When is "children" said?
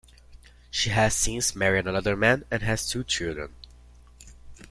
3.03-3.53